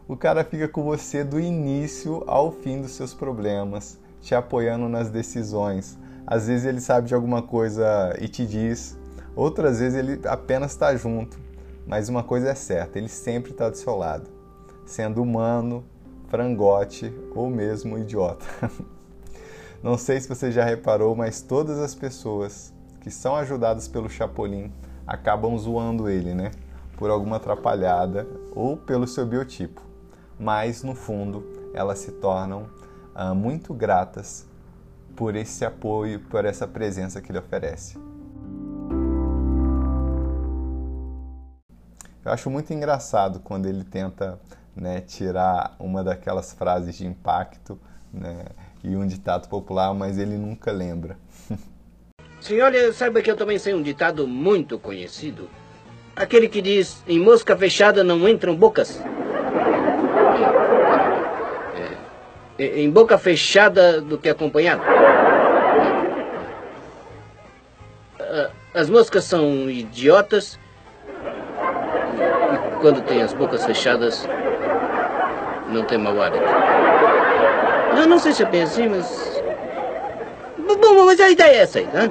O 0.06 0.16
cara 0.16 0.44
fica 0.44 0.68
com 0.68 0.84
você 0.84 1.24
do 1.24 1.40
início 1.40 2.22
ao 2.26 2.52
fim 2.52 2.80
dos 2.80 2.92
seus 2.92 3.14
problemas, 3.14 3.98
te 4.20 4.34
apoiando 4.34 4.88
nas 4.88 5.10
decisões. 5.10 5.98
Às 6.26 6.46
vezes 6.46 6.66
ele 6.66 6.80
sabe 6.80 7.08
de 7.08 7.14
alguma 7.14 7.42
coisa 7.42 8.14
e 8.20 8.28
te 8.28 8.46
diz, 8.46 8.96
outras 9.34 9.80
vezes 9.80 9.98
ele 9.98 10.20
apenas 10.28 10.72
está 10.72 10.94
junto. 10.94 11.38
Mas 11.86 12.08
uma 12.08 12.22
coisa 12.22 12.50
é 12.50 12.54
certa, 12.54 12.98
ele 12.98 13.08
sempre 13.08 13.52
está 13.52 13.68
do 13.70 13.76
seu 13.76 13.96
lado, 13.96 14.28
sendo 14.86 15.22
humano, 15.22 15.84
frangote 16.28 17.12
ou 17.34 17.50
mesmo 17.50 17.98
idiota. 17.98 18.46
Não 19.82 19.98
sei 19.98 20.20
se 20.20 20.28
você 20.28 20.50
já 20.50 20.64
reparou, 20.64 21.14
mas 21.14 21.42
todas 21.42 21.78
as 21.78 21.94
pessoas 21.94 22.72
que 23.00 23.10
são 23.10 23.36
ajudadas 23.36 23.86
pelo 23.86 24.08
Chapolin 24.08 24.72
acabam 25.06 25.56
zoando 25.58 26.08
ele, 26.08 26.34
né? 26.34 26.50
Por 26.96 27.10
alguma 27.10 27.36
atrapalhada 27.36 28.26
ou 28.54 28.76
pelo 28.76 29.06
seu 29.06 29.26
biotipo. 29.26 29.82
Mas, 30.38 30.82
no 30.82 30.94
fundo, 30.94 31.44
elas 31.74 31.98
se 31.98 32.12
tornam 32.12 32.66
ah, 33.14 33.34
muito 33.34 33.74
gratas 33.74 34.46
por 35.14 35.36
esse 35.36 35.64
apoio, 35.64 36.20
por 36.20 36.44
essa 36.44 36.66
presença 36.66 37.20
que 37.20 37.30
ele 37.30 37.38
oferece. 37.38 37.98
Eu 42.24 42.32
acho 42.32 42.50
muito 42.50 42.74
engraçado 42.74 43.38
quando 43.38 43.66
ele 43.66 43.84
tenta 43.84 44.40
né, 44.76 45.00
tirar 45.00 45.74
uma 45.78 46.04
daquelas 46.04 46.52
frases 46.52 46.96
de 46.96 47.06
impacto 47.06 47.80
né, 48.12 48.44
e 48.84 48.94
um 48.94 49.06
ditado 49.06 49.48
popular, 49.48 49.94
mas 49.94 50.18
ele 50.18 50.36
nunca 50.36 50.70
lembra. 50.70 51.16
Senhor, 52.40 52.70
saiba 52.92 53.22
que 53.22 53.30
eu 53.30 53.36
também 53.36 53.58
sei 53.58 53.74
um 53.74 53.82
ditado 53.82 54.28
muito 54.28 54.78
conhecido. 54.78 55.48
Aquele 56.14 56.48
que 56.48 56.60
diz: 56.62 57.02
em 57.08 57.18
mosca 57.18 57.56
fechada 57.56 58.04
não 58.04 58.28
entram 58.28 58.54
bocas. 58.54 59.02
É, 62.58 62.64
é 62.64 62.80
em 62.80 62.90
boca 62.90 63.18
fechada 63.18 64.00
do 64.00 64.18
que 64.18 64.28
acompanhado. 64.28 64.82
Ah, 68.20 68.50
as 68.74 68.90
moscas 68.90 69.24
são 69.24 69.70
idiotas 69.70 70.58
quando 72.80 73.02
tem 73.02 73.22
as 73.22 73.32
bocas 73.32 73.64
fechadas, 73.64 74.28
não 75.68 75.84
tem 75.84 75.98
mau 75.98 76.20
hálito. 76.20 76.44
Não, 77.94 78.06
não 78.06 78.18
sei 78.18 78.32
se 78.32 78.42
é 78.42 78.46
bem 78.46 78.62
assim, 78.62 78.88
mas. 78.88 79.40
Bom, 80.58 81.04
mas 81.06 81.20
a 81.20 81.30
ideia 81.30 81.56
é 81.56 81.62
essa 81.62 81.78
aí, 81.78 81.86
né? 81.86 82.10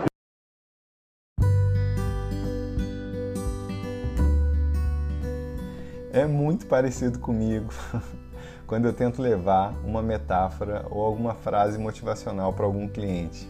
É 6.11 6.25
muito 6.25 6.65
parecido 6.65 7.19
comigo 7.19 7.73
quando 8.65 8.85
eu 8.85 8.93
tento 8.93 9.21
levar 9.21 9.73
uma 9.83 10.01
metáfora 10.01 10.85
ou 10.89 11.03
alguma 11.03 11.35
frase 11.35 11.77
motivacional 11.77 12.53
para 12.53 12.65
algum 12.65 12.87
cliente. 12.87 13.47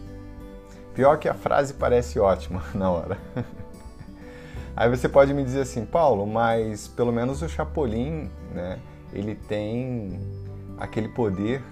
Pior 0.92 1.18
que 1.18 1.28
a 1.28 1.34
frase 1.34 1.74
parece 1.74 2.18
ótima 2.18 2.62
na 2.74 2.90
hora. 2.90 3.18
Aí 4.76 4.90
você 4.90 5.08
pode 5.08 5.32
me 5.32 5.44
dizer 5.44 5.60
assim, 5.60 5.86
Paulo, 5.86 6.26
mas 6.26 6.88
pelo 6.88 7.12
menos 7.12 7.40
o 7.40 7.48
Chapolin, 7.48 8.28
né, 8.52 8.78
ele 9.16 9.34
tem 9.34 10.20
aquele 10.78 11.08
poder 11.08 11.62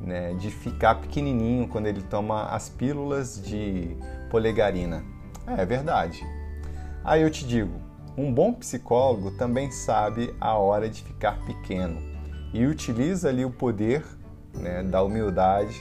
né, 0.00 0.34
de 0.34 0.50
ficar 0.50 0.96
pequenininho 0.96 1.68
quando 1.68 1.86
ele 1.86 2.02
toma 2.02 2.46
as 2.46 2.68
pílulas 2.68 3.40
de 3.42 3.96
polegarina. 4.30 5.04
É, 5.46 5.62
é 5.62 5.66
verdade. 5.66 6.24
Aí 7.04 7.22
eu 7.22 7.30
te 7.30 7.46
digo, 7.46 7.80
um 8.16 8.32
bom 8.32 8.52
psicólogo 8.52 9.30
também 9.32 9.70
sabe 9.70 10.34
a 10.40 10.54
hora 10.54 10.88
de 10.88 11.02
ficar 11.02 11.38
pequeno 11.44 12.00
e 12.52 12.66
utiliza 12.66 13.28
ali 13.28 13.44
o 13.44 13.50
poder 13.50 14.04
né, 14.54 14.82
da 14.82 15.02
humildade 15.02 15.76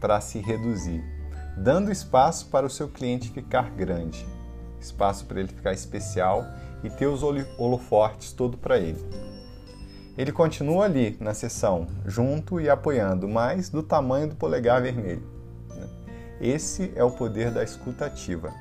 para 0.00 0.20
se 0.20 0.38
reduzir, 0.38 1.02
dando 1.56 1.90
espaço 1.90 2.50
para 2.50 2.66
o 2.66 2.70
seu 2.70 2.88
cliente 2.88 3.30
ficar 3.30 3.70
grande 3.70 4.26
espaço 4.84 5.24
para 5.24 5.40
ele 5.40 5.48
ficar 5.48 5.72
especial 5.72 6.44
e 6.82 6.90
ter 6.90 7.06
os 7.06 7.22
holofortes 7.22 8.32
todo 8.32 8.58
para 8.58 8.78
ele. 8.78 9.02
Ele 10.16 10.30
continua 10.30 10.84
ali 10.84 11.16
na 11.20 11.34
sessão, 11.34 11.88
junto 12.06 12.60
e 12.60 12.70
apoiando, 12.70 13.28
mas 13.28 13.68
do 13.68 13.82
tamanho 13.82 14.28
do 14.28 14.36
polegar 14.36 14.80
vermelho. 14.80 15.26
Né? 15.70 15.88
Esse 16.40 16.92
é 16.94 17.02
o 17.02 17.10
poder 17.10 17.50
da 17.50 17.64
escuta 17.64 18.06
ativa. 18.06 18.52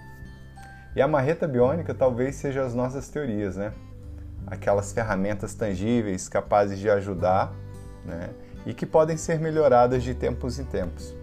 E 0.95 1.01
a 1.01 1.07
marreta 1.07 1.47
biônica 1.47 1.93
talvez 1.93 2.35
seja 2.35 2.63
as 2.63 2.73
nossas 2.73 3.07
teorias, 3.09 3.55
né? 3.55 3.71
Aquelas 4.45 4.91
ferramentas 4.91 5.53
tangíveis 5.53 6.27
capazes 6.27 6.77
de 6.77 6.89
ajudar 6.89 7.53
né? 8.05 8.29
e 8.65 8.73
que 8.73 8.85
podem 8.85 9.17
ser 9.17 9.39
melhoradas 9.39 10.03
de 10.03 10.13
tempos 10.13 10.59
em 10.59 10.65
tempos. 10.65 11.15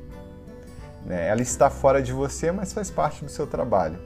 Né? 1.05 1.29
Ela 1.29 1.43
está 1.43 1.71
fora 1.71 2.03
de 2.03 2.13
você, 2.13 2.51
mas 2.51 2.73
faz 2.73 2.91
parte 2.91 3.25
do 3.25 3.31
seu 3.31 3.47
trabalho. 3.47 3.99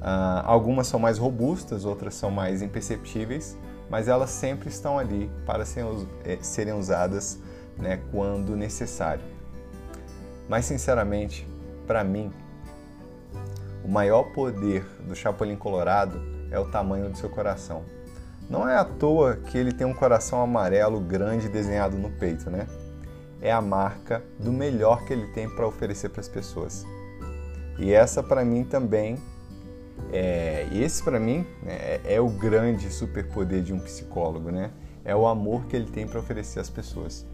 Uh, 0.00 0.42
algumas 0.44 0.86
são 0.86 0.98
mais 0.98 1.18
robustas, 1.18 1.84
outras 1.84 2.14
são 2.14 2.30
mais 2.30 2.62
imperceptíveis, 2.62 3.56
mas 3.90 4.06
elas 4.06 4.30
sempre 4.30 4.68
estão 4.68 4.98
ali 4.98 5.28
para 5.44 5.64
serem, 5.64 6.08
eh, 6.24 6.38
serem 6.40 6.74
usadas 6.74 7.38
né, 7.76 8.00
quando 8.12 8.56
necessário. 8.56 9.22
Mas, 10.48 10.64
sinceramente, 10.64 11.46
para 11.86 12.04
mim, 12.04 12.32
o 13.84 13.88
maior 13.88 14.32
poder 14.32 14.84
do 15.00 15.14
Chapolin 15.14 15.56
Colorado 15.56 16.22
é 16.50 16.58
o 16.58 16.70
tamanho 16.70 17.10
do 17.10 17.18
seu 17.18 17.28
coração. 17.28 17.82
Não 18.48 18.68
é 18.68 18.76
à 18.76 18.84
toa 18.84 19.36
que 19.36 19.58
ele 19.58 19.72
tem 19.72 19.86
um 19.86 19.94
coração 19.94 20.40
amarelo 20.40 21.00
grande 21.00 21.48
desenhado 21.48 21.96
no 21.96 22.10
peito, 22.10 22.50
né? 22.50 22.66
É 23.40 23.50
a 23.50 23.60
marca 23.60 24.22
do 24.38 24.52
melhor 24.52 25.04
que 25.04 25.12
ele 25.12 25.28
tem 25.28 25.48
para 25.48 25.66
oferecer 25.66 26.10
para 26.10 26.20
as 26.20 26.28
pessoas. 26.28 26.84
E 27.78 27.92
essa, 27.92 28.22
para 28.22 28.44
mim, 28.44 28.64
também 28.64 29.18
é, 30.12 30.66
esse 30.72 31.02
para 31.02 31.20
mim 31.20 31.46
né, 31.62 31.72
é, 31.72 32.00
é 32.14 32.20
o 32.20 32.28
grande 32.28 32.90
superpoder 32.90 33.62
de 33.62 33.72
um 33.72 33.78
psicólogo, 33.78 34.50
né? 34.50 34.70
É 35.04 35.14
o 35.14 35.26
amor 35.26 35.66
que 35.66 35.76
ele 35.76 35.90
tem 35.90 36.06
para 36.06 36.18
oferecer 36.18 36.60
às 36.60 36.68
pessoas. 36.68 37.26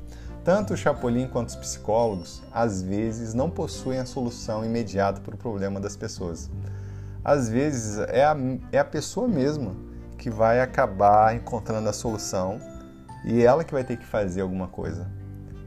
Tanto 0.45 0.75
o 0.75 0.77
Chapolin 0.77 1.27
quanto 1.27 1.49
os 1.49 1.57
psicólogos, 1.57 2.43
às 2.53 2.81
vezes, 2.81 3.35
não 3.35 3.51
possuem 3.51 3.99
a 3.99 4.07
solução 4.07 4.65
imediata 4.65 5.21
para 5.21 5.35
o 5.35 5.39
problema 5.39 5.81
das 5.81 5.97
pessoas. 5.97 6.49
Às 7.25 7.49
vezes, 7.49 7.99
é 8.09 8.25
a, 8.25 8.37
é 8.71 8.79
a 8.79 8.85
pessoa 8.85 9.27
mesma 9.27 9.75
que 10.17 10.31
vai 10.31 10.61
acabar 10.61 11.35
encontrando 11.35 11.89
a 11.89 11.93
solução 11.93 12.61
e 13.25 13.43
ela 13.43 13.65
que 13.65 13.73
vai 13.73 13.83
ter 13.83 13.97
que 13.97 14.07
fazer 14.07 14.41
alguma 14.41 14.69
coisa. 14.69 15.11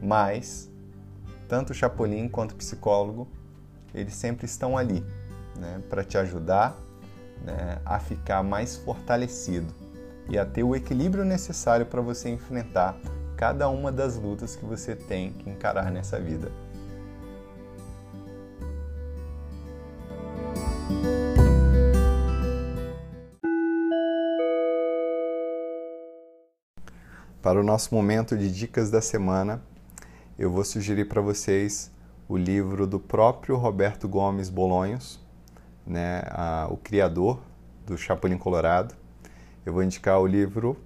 Mas, 0.02 0.70
tanto 1.46 1.70
o 1.70 1.74
Chapolin 1.74 2.26
quanto 2.28 2.52
o 2.52 2.56
psicólogo, 2.56 3.28
eles 3.94 4.14
sempre 4.14 4.46
estão 4.46 4.78
ali 4.78 5.04
né, 5.58 5.82
para 5.90 6.02
te 6.02 6.16
ajudar 6.16 6.74
né, 7.44 7.78
a 7.84 7.98
ficar 7.98 8.42
mais 8.42 8.76
fortalecido 8.76 9.72
e 10.28 10.38
a 10.38 10.44
ter 10.44 10.62
o 10.62 10.76
equilíbrio 10.76 11.24
necessário 11.24 11.86
para 11.86 12.00
você 12.00 12.28
enfrentar 12.28 12.96
cada 13.36 13.68
uma 13.68 13.90
das 13.90 14.16
lutas 14.16 14.54
que 14.54 14.64
você 14.64 14.94
tem 14.94 15.32
que 15.32 15.48
encarar 15.48 15.90
nessa 15.90 16.20
vida. 16.20 16.52
Para 27.42 27.58
o 27.58 27.62
nosso 27.62 27.94
momento 27.94 28.36
de 28.36 28.52
dicas 28.52 28.90
da 28.90 29.00
semana, 29.00 29.62
eu 30.38 30.50
vou 30.50 30.64
sugerir 30.64 31.06
para 31.06 31.20
vocês 31.20 31.90
o 32.28 32.36
livro 32.36 32.86
do 32.86 33.00
próprio 33.00 33.56
Roberto 33.56 34.06
Gomes 34.06 34.48
Bolonhos, 34.48 35.19
né, 35.90 36.22
a, 36.28 36.68
o 36.70 36.76
criador 36.76 37.40
do 37.84 37.98
Chapolin 37.98 38.38
Colorado. 38.38 38.94
Eu 39.66 39.72
vou 39.72 39.82
indicar 39.82 40.20
o 40.20 40.26
livro 40.26 40.80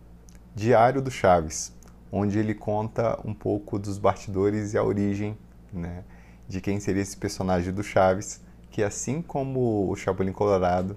Diário 0.55 1.03
do 1.03 1.11
Chaves, 1.11 1.73
onde 2.11 2.39
ele 2.39 2.55
conta 2.55 3.21
um 3.23 3.35
pouco 3.35 3.79
dos 3.79 3.99
bastidores 3.99 4.73
e 4.73 4.79
a 4.79 4.83
origem 4.83 5.37
né, 5.71 6.05
de 6.49 6.61
quem 6.61 6.81
seria 6.81 7.03
esse 7.03 7.17
personagem 7.17 7.73
do 7.73 7.83
Chaves, 7.83 8.41
que 8.71 8.83
assim 8.83 9.21
como 9.21 9.91
o 9.91 9.95
Chapolin 9.95 10.33
Colorado, 10.33 10.97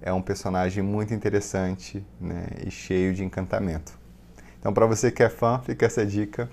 é 0.00 0.12
um 0.12 0.22
personagem 0.22 0.82
muito 0.82 1.12
interessante 1.12 2.04
né, 2.20 2.46
e 2.64 2.70
cheio 2.70 3.12
de 3.12 3.24
encantamento. 3.24 3.98
Então, 4.58 4.72
para 4.72 4.86
você 4.86 5.10
que 5.10 5.22
é 5.22 5.28
fã, 5.28 5.58
fica 5.58 5.86
essa 5.86 6.06
dica. 6.06 6.48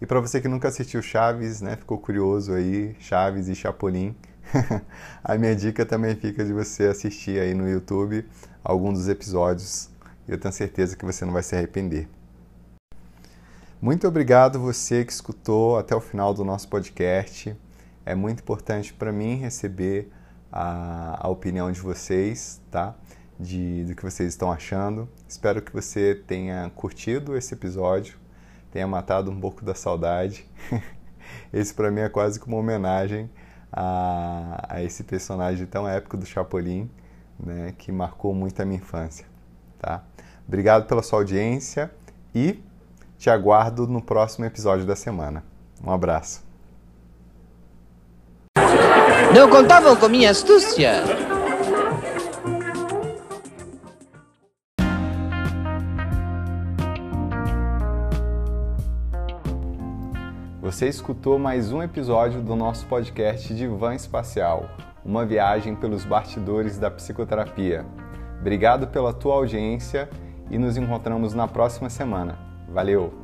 E 0.00 0.06
para 0.06 0.20
você 0.20 0.40
que 0.40 0.48
nunca 0.48 0.68
assistiu 0.68 1.00
Chaves, 1.00 1.60
né, 1.62 1.76
ficou 1.76 1.98
curioso 1.98 2.52
aí, 2.52 2.94
Chaves 2.98 3.48
e 3.48 3.54
Chapolin, 3.54 4.14
a 5.22 5.36
minha 5.36 5.54
dica 5.54 5.84
também 5.84 6.14
fica 6.14 6.44
de 6.44 6.52
você 6.52 6.84
assistir 6.84 7.40
aí 7.40 7.54
no 7.54 7.68
YouTube 7.68 8.26
alguns 8.62 8.98
dos 8.98 9.08
episódios. 9.08 9.90
Eu 10.26 10.38
tenho 10.38 10.52
certeza 10.52 10.96
que 10.96 11.04
você 11.04 11.24
não 11.24 11.32
vai 11.32 11.42
se 11.42 11.54
arrepender. 11.54 12.08
Muito 13.80 14.06
obrigado 14.06 14.58
você 14.58 15.04
que 15.04 15.12
escutou 15.12 15.78
até 15.78 15.94
o 15.94 16.00
final 16.00 16.32
do 16.32 16.44
nosso 16.44 16.68
podcast. 16.68 17.54
É 18.06 18.14
muito 18.14 18.40
importante 18.40 18.92
para 18.92 19.12
mim 19.12 19.36
receber 19.36 20.10
a, 20.50 21.26
a, 21.26 21.28
opinião 21.28 21.70
de 21.70 21.80
vocês, 21.80 22.60
tá? 22.70 22.94
De, 23.38 23.84
do 23.84 23.94
que 23.94 24.02
vocês 24.02 24.28
estão 24.30 24.50
achando. 24.50 25.08
Espero 25.28 25.60
que 25.60 25.72
você 25.72 26.14
tenha 26.14 26.70
curtido 26.74 27.36
esse 27.36 27.52
episódio, 27.52 28.16
tenha 28.70 28.86
matado 28.86 29.30
um 29.30 29.40
pouco 29.40 29.64
da 29.64 29.74
saudade. 29.74 30.46
Esse 31.52 31.74
para 31.74 31.90
mim 31.90 32.00
é 32.00 32.08
quase 32.08 32.38
como 32.38 32.56
uma 32.56 32.62
homenagem 32.62 33.28
a, 33.74 34.66
a 34.68 34.82
esse 34.82 35.02
personagem 35.02 35.66
tão 35.66 35.88
épico 35.88 36.16
do 36.16 36.24
Chapolin, 36.24 36.88
né, 37.38 37.74
que 37.76 37.90
marcou 37.90 38.32
muito 38.32 38.60
a 38.62 38.64
minha 38.64 38.78
infância. 38.78 39.26
Tá? 39.78 40.02
Obrigado 40.46 40.86
pela 40.86 41.02
sua 41.02 41.18
audiência 41.18 41.90
e 42.34 42.62
te 43.18 43.28
aguardo 43.28 43.86
no 43.86 44.00
próximo 44.00 44.44
episódio 44.44 44.86
da 44.86 44.94
semana. 44.94 45.42
Um 45.84 45.90
abraço. 45.90 46.44
Não 49.34 49.50
contavam 49.50 49.96
com 49.96 50.08
minha 50.08 50.30
astúcia. 50.30 51.02
Você 60.74 60.88
escutou 60.88 61.38
mais 61.38 61.70
um 61.70 61.80
episódio 61.80 62.42
do 62.42 62.56
nosso 62.56 62.84
podcast 62.86 63.54
Divã 63.54 63.94
Espacial, 63.94 64.68
uma 65.04 65.24
viagem 65.24 65.76
pelos 65.76 66.04
bastidores 66.04 66.78
da 66.80 66.90
psicoterapia. 66.90 67.86
Obrigado 68.40 68.88
pela 68.88 69.12
tua 69.12 69.36
audiência 69.36 70.10
e 70.50 70.58
nos 70.58 70.76
encontramos 70.76 71.32
na 71.32 71.46
próxima 71.46 71.88
semana. 71.88 72.36
Valeu! 72.68 73.23